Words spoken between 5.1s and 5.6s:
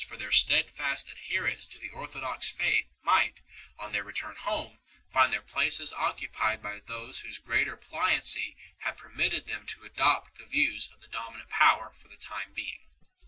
find their